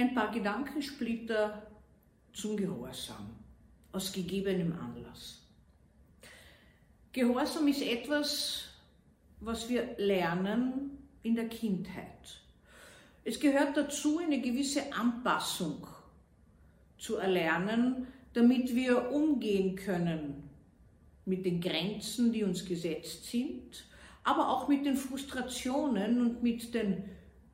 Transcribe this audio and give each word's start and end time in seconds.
Ein 0.00 0.14
paar 0.14 0.30
Gedankensplitter 0.32 1.62
zum 2.32 2.56
Gehorsam 2.56 3.36
aus 3.92 4.10
gegebenem 4.10 4.72
Anlass. 4.72 5.42
Gehorsam 7.12 7.68
ist 7.68 7.82
etwas, 7.82 8.64
was 9.40 9.68
wir 9.68 9.96
lernen 9.98 11.06
in 11.22 11.34
der 11.34 11.50
Kindheit. 11.50 12.40
Es 13.24 13.38
gehört 13.38 13.76
dazu, 13.76 14.20
eine 14.20 14.40
gewisse 14.40 14.90
Anpassung 14.90 15.86
zu 16.96 17.16
erlernen, 17.16 18.06
damit 18.32 18.74
wir 18.74 19.10
umgehen 19.10 19.76
können 19.76 20.48
mit 21.26 21.44
den 21.44 21.60
Grenzen, 21.60 22.32
die 22.32 22.42
uns 22.42 22.64
gesetzt 22.64 23.26
sind, 23.26 23.84
aber 24.24 24.48
auch 24.48 24.66
mit 24.66 24.86
den 24.86 24.96
Frustrationen 24.96 26.22
und 26.22 26.42
mit 26.42 26.72
den 26.72 27.04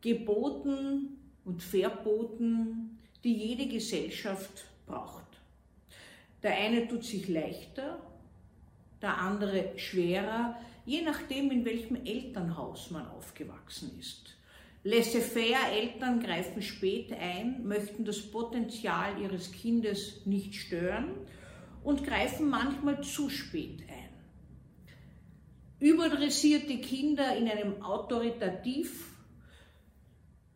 Geboten 0.00 1.15
und 1.46 1.62
Verboten, 1.62 2.98
die 3.24 3.34
jede 3.34 3.66
Gesellschaft 3.66 4.66
braucht. 4.86 5.24
Der 6.42 6.56
eine 6.56 6.86
tut 6.86 7.04
sich 7.04 7.28
leichter, 7.28 7.98
der 9.00 9.18
andere 9.18 9.78
schwerer, 9.78 10.56
je 10.84 11.02
nachdem, 11.02 11.50
in 11.50 11.64
welchem 11.64 12.04
Elternhaus 12.04 12.90
man 12.90 13.06
aufgewachsen 13.08 13.98
ist. 13.98 14.36
Laissez-faire 14.84 15.72
Eltern 15.72 16.20
greifen 16.20 16.62
spät 16.62 17.12
ein, 17.12 17.66
möchten 17.66 18.04
das 18.04 18.22
Potenzial 18.22 19.20
ihres 19.20 19.50
Kindes 19.50 20.24
nicht 20.26 20.54
stören 20.54 21.08
und 21.82 22.04
greifen 22.04 22.48
manchmal 22.48 23.02
zu 23.02 23.28
spät 23.28 23.80
ein. 23.88 24.06
Überdressierte 25.80 26.78
Kinder 26.78 27.36
in 27.36 27.48
einem 27.48 27.82
autoritativ, 27.82 29.15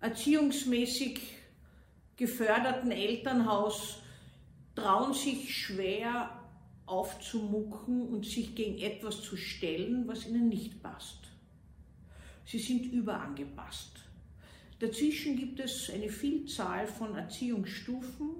erziehungsmäßig 0.01 1.21
geförderten 2.17 2.91
Elternhaus 2.91 4.03
trauen 4.75 5.15
sich 5.15 5.55
schwer 5.57 6.31
aufzumucken 6.87 8.09
und 8.09 8.27
sich 8.27 8.55
gegen 8.55 8.79
etwas 8.79 9.23
zu 9.23 9.37
stellen, 9.37 10.09
was 10.09 10.27
ihnen 10.27 10.49
nicht 10.49 10.83
passt. 10.83 11.19
Sie 12.45 12.59
sind 12.59 12.87
überangepasst. 12.87 13.93
Dazwischen 14.81 15.37
gibt 15.37 15.61
es 15.61 15.91
eine 15.91 16.09
Vielzahl 16.09 16.87
von 16.87 17.15
Erziehungsstufen, 17.15 18.31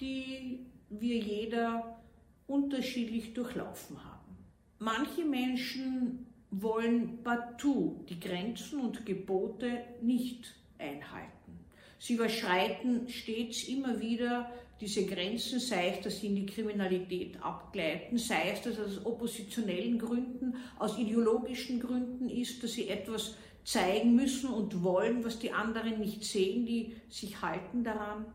die 0.00 0.60
wir 0.90 1.18
jeder 1.18 2.00
unterschiedlich 2.46 3.32
durchlaufen 3.32 4.02
haben. 4.04 4.36
Manche 4.78 5.24
Menschen 5.24 6.26
wollen 6.50 7.22
partout 7.22 8.04
die 8.08 8.20
Grenzen 8.20 8.80
und 8.80 9.04
Gebote 9.06 9.82
nicht 10.02 10.54
einhalten. 10.84 11.58
Sie 11.98 12.14
überschreiten 12.14 13.08
stets 13.08 13.64
immer 13.64 14.00
wieder 14.00 14.50
diese 14.80 15.06
Grenzen, 15.06 15.60
sei 15.60 15.90
es, 15.90 16.00
dass 16.02 16.20
sie 16.20 16.26
in 16.26 16.36
die 16.36 16.46
Kriminalität 16.46 17.42
abgleiten, 17.42 18.18
sei 18.18 18.50
es, 18.52 18.62
dass 18.62 18.76
es 18.78 18.98
aus 18.98 19.06
oppositionellen 19.06 19.98
Gründen, 19.98 20.56
aus 20.78 20.98
ideologischen 20.98 21.80
Gründen 21.80 22.28
ist, 22.28 22.62
dass 22.62 22.72
sie 22.72 22.88
etwas 22.88 23.36
zeigen 23.64 24.14
müssen 24.14 24.50
und 24.50 24.82
wollen, 24.82 25.24
was 25.24 25.38
die 25.38 25.52
anderen 25.52 26.00
nicht 26.00 26.24
sehen, 26.24 26.66
die 26.66 26.96
sich 27.08 27.40
halten 27.40 27.82
daran. 27.82 28.26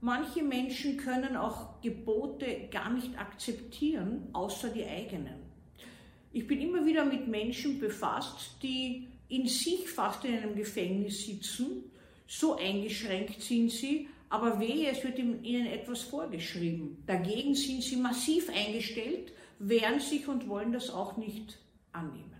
Manche 0.00 0.42
Menschen 0.42 0.96
können 0.96 1.36
auch 1.36 1.80
Gebote 1.80 2.68
gar 2.70 2.90
nicht 2.90 3.18
akzeptieren, 3.18 4.28
außer 4.32 4.70
die 4.70 4.84
eigenen. 4.84 5.48
Ich 6.32 6.46
bin 6.46 6.60
immer 6.60 6.84
wieder 6.84 7.04
mit 7.04 7.26
Menschen 7.26 7.78
befasst, 7.78 8.62
die 8.62 9.08
in 9.28 9.46
sich 9.46 9.88
fast 9.88 10.24
in 10.24 10.38
einem 10.38 10.56
Gefängnis 10.56 11.26
sitzen, 11.26 11.90
so 12.26 12.56
eingeschränkt 12.56 13.42
sind 13.42 13.70
sie, 13.70 14.08
aber 14.30 14.60
wehe, 14.60 14.90
es 14.90 15.02
wird 15.02 15.18
ihnen 15.18 15.66
etwas 15.66 16.02
vorgeschrieben. 16.02 17.02
Dagegen 17.06 17.54
sind 17.54 17.82
sie 17.82 17.96
massiv 17.96 18.50
eingestellt, 18.50 19.32
wehren 19.58 20.00
sich 20.00 20.28
und 20.28 20.48
wollen 20.48 20.72
das 20.72 20.90
auch 20.90 21.16
nicht 21.16 21.58
annehmen. 21.92 22.36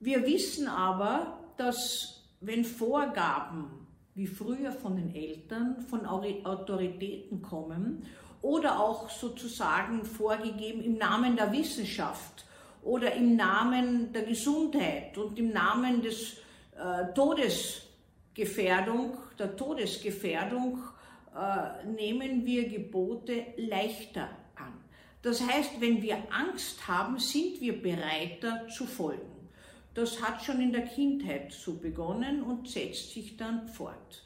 Wir 0.00 0.24
wissen 0.26 0.66
aber, 0.66 1.38
dass 1.56 2.24
wenn 2.40 2.64
Vorgaben 2.64 3.86
wie 4.14 4.26
früher 4.26 4.72
von 4.72 4.96
den 4.96 5.14
Eltern, 5.14 5.82
von 5.88 6.06
Autoritäten 6.06 7.42
kommen 7.42 8.06
oder 8.42 8.80
auch 8.80 9.08
sozusagen 9.10 10.04
vorgegeben 10.04 10.82
im 10.82 10.96
Namen 10.96 11.36
der 11.36 11.52
Wissenschaft 11.52 12.44
oder 12.82 13.14
im 13.14 13.36
Namen 13.36 14.12
der 14.12 14.22
Gesundheit 14.22 15.16
und 15.18 15.38
im 15.38 15.52
Namen 15.52 16.02
des 16.02 16.38
äh, 16.76 17.12
Todesgefährdung, 17.14 19.16
der 19.38 19.56
Todesgefährdung 19.56 20.82
äh, 21.34 21.86
nehmen 21.86 22.46
wir 22.46 22.68
Gebote 22.68 23.46
leichter 23.56 24.28
an. 24.56 24.72
Das 25.22 25.46
heißt, 25.46 25.80
wenn 25.80 26.02
wir 26.02 26.18
Angst 26.30 26.86
haben, 26.88 27.18
sind 27.18 27.60
wir 27.60 27.80
bereiter 27.80 28.66
zu 28.68 28.86
folgen. 28.86 29.48
Das 29.94 30.22
hat 30.22 30.42
schon 30.42 30.60
in 30.60 30.72
der 30.72 30.86
Kindheit 30.86 31.52
so 31.52 31.74
begonnen 31.74 32.42
und 32.42 32.68
setzt 32.68 33.12
sich 33.12 33.36
dann 33.36 33.68
fort. 33.68 34.24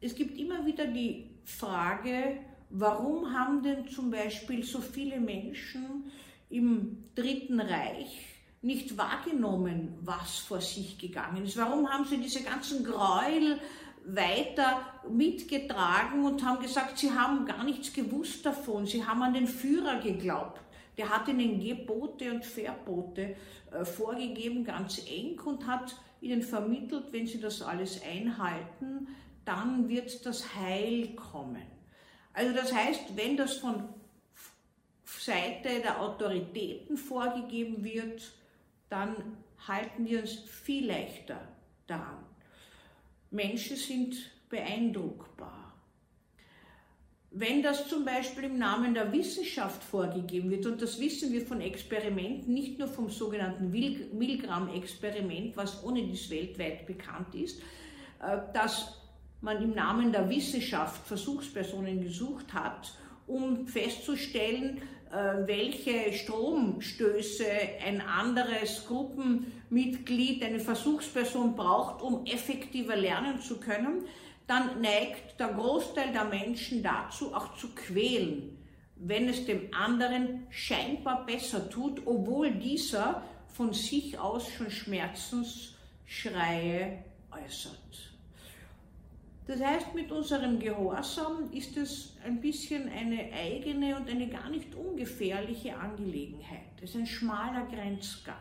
Es 0.00 0.14
gibt 0.14 0.38
immer 0.38 0.64
wieder 0.64 0.86
die 0.86 1.30
Frage, 1.44 2.38
warum 2.70 3.32
haben 3.32 3.62
denn 3.62 3.86
zum 3.88 4.10
Beispiel 4.10 4.64
so 4.64 4.80
viele 4.80 5.20
Menschen 5.20 6.10
im 6.50 7.04
Dritten 7.14 7.60
Reich 7.60 8.26
nicht 8.62 8.98
wahrgenommen, 8.98 9.98
was 10.02 10.38
vor 10.38 10.60
sich 10.60 10.98
gegangen 10.98 11.44
ist? 11.44 11.56
Warum 11.56 11.88
haben 11.88 12.04
sie 12.04 12.18
diese 12.18 12.42
ganzen 12.42 12.84
Gräuel 12.84 13.58
weiter 14.04 14.80
mitgetragen 15.08 16.24
und 16.24 16.44
haben 16.44 16.62
gesagt, 16.62 16.98
sie 16.98 17.10
haben 17.10 17.46
gar 17.46 17.64
nichts 17.64 17.92
gewusst 17.92 18.44
davon, 18.44 18.86
sie 18.86 19.04
haben 19.04 19.22
an 19.22 19.34
den 19.34 19.46
Führer 19.46 20.00
geglaubt. 20.00 20.60
Der 20.98 21.08
hat 21.08 21.28
ihnen 21.28 21.60
Gebote 21.60 22.30
und 22.30 22.44
Verbote 22.44 23.36
äh, 23.72 23.84
vorgegeben, 23.84 24.64
ganz 24.64 25.00
eng, 25.06 25.40
und 25.40 25.66
hat 25.66 25.96
ihnen 26.20 26.42
vermittelt, 26.42 27.12
wenn 27.12 27.26
sie 27.26 27.40
das 27.40 27.62
alles 27.62 28.02
einhalten, 28.02 29.08
dann 29.44 29.88
wird 29.88 30.26
das 30.26 30.54
Heil 30.54 31.14
kommen. 31.14 31.62
Also 32.32 32.54
das 32.54 32.74
heißt, 32.74 33.16
wenn 33.16 33.36
das 33.36 33.54
von 33.54 33.88
Seite 35.18 35.80
der 35.82 36.00
Autoritäten 36.00 36.96
vorgegeben 36.96 37.82
wird, 37.82 38.32
dann 38.88 39.16
halten 39.66 40.06
wir 40.06 40.20
uns 40.20 40.32
viel 40.32 40.86
leichter 40.86 41.40
daran. 41.86 42.24
Menschen 43.30 43.76
sind 43.76 44.16
beeindruckbar. 44.48 45.72
Wenn 47.32 47.62
das 47.62 47.88
zum 47.88 48.04
Beispiel 48.04 48.44
im 48.44 48.58
Namen 48.58 48.92
der 48.92 49.12
Wissenschaft 49.12 49.84
vorgegeben 49.84 50.50
wird, 50.50 50.66
und 50.66 50.82
das 50.82 50.98
wissen 50.98 51.32
wir 51.32 51.46
von 51.46 51.60
Experimenten, 51.60 52.52
nicht 52.52 52.78
nur 52.78 52.88
vom 52.88 53.08
sogenannten 53.08 53.70
Milgram-Experiment, 53.70 55.56
was 55.56 55.84
ohne 55.84 56.02
dies 56.02 56.28
weltweit 56.28 56.86
bekannt 56.86 57.32
ist, 57.36 57.60
äh, 58.20 58.38
dass 58.52 58.96
man 59.40 59.62
im 59.62 59.74
Namen 59.74 60.10
der 60.10 60.28
Wissenschaft 60.28 61.06
Versuchspersonen 61.06 62.02
gesucht 62.02 62.52
hat, 62.52 62.94
um 63.28 63.66
festzustellen, 63.68 64.82
welche 65.10 66.12
Stromstöße 66.12 67.44
ein 67.84 68.00
anderes 68.00 68.86
Gruppenmitglied, 68.86 70.44
eine 70.44 70.60
Versuchsperson 70.60 71.56
braucht, 71.56 72.02
um 72.02 72.24
effektiver 72.26 72.96
lernen 72.96 73.40
zu 73.40 73.58
können 73.58 74.04
dann 74.50 74.80
neigt 74.80 75.38
der 75.38 75.52
Großteil 75.52 76.10
der 76.10 76.24
Menschen 76.24 76.82
dazu, 76.82 77.32
auch 77.32 77.56
zu 77.56 77.72
quälen, 77.72 78.58
wenn 78.96 79.28
es 79.28 79.46
dem 79.46 79.72
anderen 79.72 80.48
scheinbar 80.50 81.24
besser 81.24 81.70
tut, 81.70 82.04
obwohl 82.04 82.56
dieser 82.56 83.22
von 83.46 83.72
sich 83.72 84.18
aus 84.18 84.50
schon 84.50 84.68
Schmerzensschreie 84.68 87.04
äußert. 87.30 88.09
Das 89.50 89.60
heißt, 89.60 89.94
mit 89.96 90.12
unserem 90.12 90.60
Gehorsam 90.60 91.50
ist 91.50 91.76
es 91.76 92.14
ein 92.24 92.40
bisschen 92.40 92.88
eine 92.88 93.32
eigene 93.32 93.96
und 93.96 94.08
eine 94.08 94.28
gar 94.28 94.48
nicht 94.48 94.72
ungefährliche 94.76 95.76
Angelegenheit. 95.76 96.80
Es 96.80 96.90
ist 96.90 96.96
ein 96.96 97.08
schmaler 97.08 97.66
Grenzgang. 97.66 98.36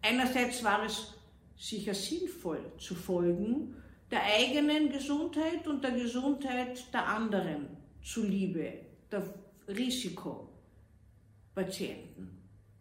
Einerseits 0.00 0.64
war 0.64 0.86
es 0.86 1.12
sicher 1.58 1.92
sinnvoll 1.92 2.72
zu 2.78 2.94
folgen, 2.94 3.76
der 4.10 4.22
eigenen 4.22 4.88
Gesundheit 4.88 5.68
und 5.68 5.84
der 5.84 5.90
Gesundheit 5.90 6.90
der 6.94 7.06
anderen 7.06 7.76
zuliebe, 8.02 8.72
der 9.12 9.22
Risikopatienten, 9.68 12.40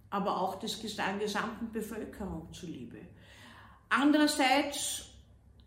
aber 0.09 0.39
auch 0.39 0.57
des 0.57 0.81
gesamten 0.81 1.69
Bevölkerung 1.73 2.53
zuliebe. 2.53 2.99
Andererseits 3.89 5.04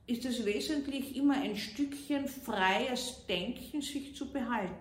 ist 0.08 0.25
es 0.25 0.44
wesentlich, 0.44 1.14
immer 1.16 1.34
ein 1.34 1.56
Stückchen 1.56 2.26
freies 2.26 3.26
Denken 3.28 3.82
sich 3.82 4.16
zu 4.16 4.32
behalten, 4.32 4.75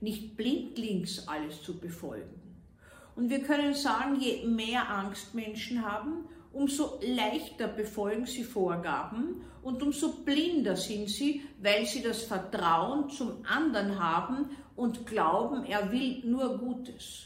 nicht 0.00 0.36
blindlings 0.36 1.26
alles 1.26 1.62
zu 1.62 1.78
befolgen. 1.78 2.40
Und 3.16 3.28
wir 3.28 3.40
können 3.40 3.74
sagen, 3.74 4.20
je 4.20 4.46
mehr 4.46 4.88
Angst 4.88 5.34
Menschen 5.34 5.84
haben, 5.84 6.24
umso 6.52 7.00
leichter 7.02 7.66
befolgen 7.66 8.26
sie 8.26 8.44
Vorgaben 8.44 9.42
und 9.62 9.82
umso 9.82 10.12
blinder 10.24 10.76
sind 10.76 11.08
sie, 11.08 11.42
weil 11.60 11.84
sie 11.84 12.02
das 12.02 12.22
Vertrauen 12.22 13.10
zum 13.10 13.44
anderen 13.44 13.98
haben 13.98 14.50
und 14.76 15.04
glauben, 15.04 15.64
er 15.64 15.90
will 15.90 16.22
nur 16.24 16.58
Gutes. 16.58 17.24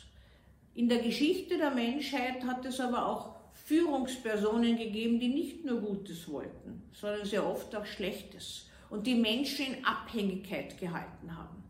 In 0.74 0.88
der 0.88 0.98
Geschichte 0.98 1.58
der 1.58 1.70
Menschheit 1.70 2.42
hat 2.44 2.64
es 2.64 2.80
aber 2.80 3.06
auch 3.06 3.36
Führungspersonen 3.64 4.76
gegeben, 4.76 5.18
die 5.18 5.28
nicht 5.28 5.64
nur 5.64 5.80
Gutes 5.80 6.28
wollten, 6.28 6.82
sondern 6.92 7.24
sehr 7.24 7.46
oft 7.46 7.74
auch 7.74 7.86
Schlechtes 7.86 8.68
und 8.90 9.06
die 9.06 9.14
Menschen 9.14 9.66
in 9.66 9.84
Abhängigkeit 9.84 10.78
gehalten 10.78 11.34
haben. 11.34 11.64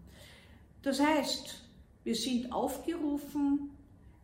Das 0.82 1.00
heißt, 1.00 1.62
wir 2.02 2.14
sind 2.17 2.52
aufgerufen, 2.52 3.70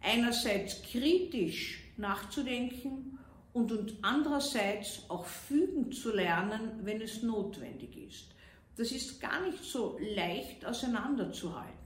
einerseits 0.03 0.83
kritisch 0.83 1.85
nachzudenken 1.97 3.19
und, 3.53 3.71
und 3.71 3.95
andererseits 4.03 5.09
auch 5.09 5.25
fügen 5.25 5.93
zu 5.93 6.13
lernen, 6.13 6.81
wenn 6.83 7.01
es 7.01 7.23
notwendig 7.23 7.97
ist. 7.97 8.31
Das 8.77 8.91
ist 8.91 9.21
gar 9.21 9.47
nicht 9.47 9.63
so 9.63 9.97
leicht 10.01 10.65
auseinanderzuhalten. 10.67 11.80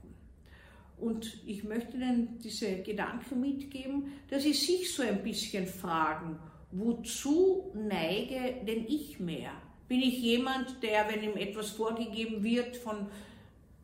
Und 0.97 1.41
ich 1.45 1.63
möchte 1.63 1.97
Ihnen 1.97 2.39
diese 2.43 2.81
Gedanken 2.81 3.41
mitgeben, 3.41 4.13
dass 4.29 4.43
Sie 4.43 4.53
sich 4.53 4.93
so 4.93 5.03
ein 5.03 5.21
bisschen 5.23 5.67
fragen, 5.67 6.39
wozu 6.71 7.71
neige 7.73 8.65
denn 8.65 8.85
ich 8.87 9.19
mehr? 9.19 9.51
Bin 9.87 10.01
ich 10.01 10.19
jemand, 10.19 10.81
der, 10.81 11.07
wenn 11.09 11.23
ihm 11.23 11.37
etwas 11.37 11.71
vorgegeben 11.71 12.43
wird 12.43 12.75
von 12.77 13.07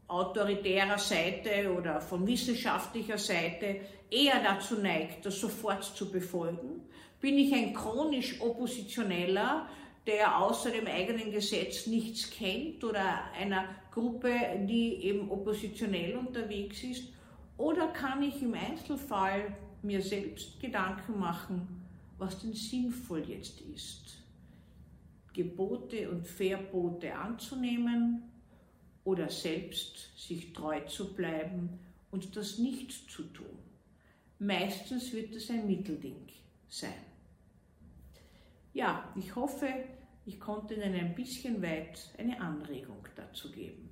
autoritärer 0.07 0.97
Seite 0.97 1.73
oder 1.77 2.01
von 2.01 2.25
wissenschaftlicher 2.25 3.17
Seite 3.17 3.81
eher 4.09 4.41
dazu 4.43 4.75
neigt, 4.75 5.25
das 5.25 5.39
sofort 5.39 5.83
zu 5.83 6.11
befolgen? 6.11 6.81
Bin 7.19 7.37
ich 7.37 7.53
ein 7.53 7.73
chronisch 7.73 8.41
Oppositioneller, 8.41 9.67
der 10.07 10.39
außer 10.39 10.71
dem 10.71 10.87
eigenen 10.87 11.31
Gesetz 11.31 11.87
nichts 11.87 12.29
kennt 12.29 12.83
oder 12.83 13.31
einer 13.33 13.69
Gruppe, 13.91 14.31
die 14.67 14.95
eben 15.03 15.29
oppositionell 15.29 16.15
unterwegs 16.15 16.83
ist? 16.83 17.03
Oder 17.57 17.87
kann 17.89 18.23
ich 18.23 18.41
im 18.41 18.55
Einzelfall 18.55 19.55
mir 19.83 20.01
selbst 20.01 20.59
Gedanken 20.59 21.19
machen, 21.19 21.85
was 22.17 22.39
denn 22.39 22.53
sinnvoll 22.53 23.23
jetzt 23.29 23.61
ist? 23.61 24.17
Gebote 25.33 26.09
und 26.09 26.27
Verbote 26.27 27.15
anzunehmen 27.15 28.23
oder 29.03 29.29
selbst 29.29 30.17
sich 30.17 30.53
treu 30.53 30.79
zu 30.81 31.13
bleiben 31.13 31.79
und 32.11 32.35
das 32.35 32.57
nicht 32.57 33.09
zu 33.09 33.23
tun. 33.23 33.57
Meistens 34.39 35.13
wird 35.13 35.33
es 35.35 35.49
ein 35.49 35.67
Mittelding 35.67 36.27
sein. 36.67 37.10
Ja, 38.73 39.11
ich 39.15 39.35
hoffe, 39.35 39.67
ich 40.25 40.39
konnte 40.39 40.75
Ihnen 40.75 40.93
ein 40.93 41.15
bisschen 41.15 41.61
weit 41.61 42.13
eine 42.17 42.39
Anregung 42.39 43.05
dazu 43.15 43.51
geben. 43.51 43.89